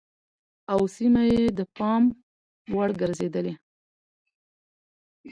او 0.71 0.79
سيمه 0.95 1.23
يې 1.31 1.41
د 1.57 1.59
پام 1.75 2.03
وړ 2.75 2.89
ګرځېدلې 3.01 3.53